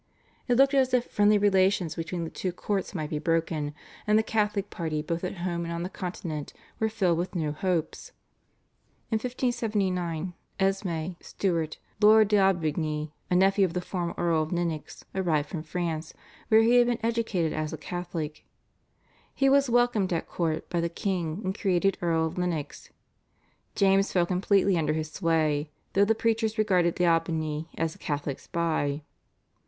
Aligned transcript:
It 0.47 0.55
looked 0.57 0.73
as 0.73 0.95
if 0.95 1.05
friendly 1.05 1.37
relations 1.37 1.93
between 1.93 2.23
the 2.23 2.31
two 2.31 2.51
courts 2.51 2.95
might 2.95 3.11
be 3.11 3.19
broken, 3.19 3.75
and 4.07 4.17
the 4.17 4.23
Catholic 4.23 4.71
party 4.71 5.03
both 5.03 5.23
at 5.23 5.35
home 5.45 5.63
and 5.63 5.71
on 5.71 5.83
the 5.83 5.89
Continent 5.91 6.53
were 6.79 6.89
filled 6.89 7.19
with 7.19 7.35
new 7.35 7.51
hopes. 7.51 8.11
In 9.11 9.17
1579 9.17 10.33
Esmé 10.59 11.17
Stuart, 11.23 11.77
Lord 12.01 12.29
d'Aubigny, 12.29 13.13
a 13.29 13.35
nephew 13.35 13.63
of 13.63 13.73
the 13.73 13.79
former 13.79 14.15
Earl 14.17 14.41
of 14.41 14.51
Lennox, 14.51 15.05
arrived 15.13 15.49
from 15.49 15.61
France, 15.61 16.15
where 16.47 16.63
he 16.63 16.77
had 16.77 16.87
been 16.87 16.97
educated 17.05 17.53
as 17.53 17.71
a 17.71 17.77
Catholic. 17.77 18.43
He 19.35 19.49
was 19.49 19.69
welcomed 19.69 20.11
at 20.11 20.27
court 20.27 20.67
by 20.67 20.81
the 20.81 20.89
king 20.89 21.41
and 21.43 21.55
created 21.55 21.99
Earl 22.01 22.25
of 22.25 22.39
Lennox. 22.39 22.89
James 23.75 24.11
fell 24.11 24.25
completely 24.25 24.79
under 24.79 24.93
his 24.93 25.11
sway, 25.11 25.69
though 25.93 26.05
the 26.05 26.15
preachers 26.15 26.57
regarded 26.57 26.95
d'Aubigny 26.95 27.69
as 27.77 27.93
a 27.93 27.99
Catholic 27.99 28.39
spy. 28.39 29.03